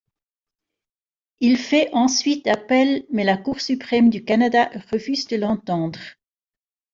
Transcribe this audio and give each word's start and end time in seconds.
Il 1.41 1.57
fait 1.59 1.91
ensuite 1.93 2.47
appel 2.47 3.05
mais 3.11 3.23
la 3.23 3.37
Cour 3.37 3.61
suprême 3.61 4.09
du 4.09 4.25
Canada 4.25 4.71
refuse 4.91 5.27
de 5.27 5.35
l'entendre. 5.37 5.99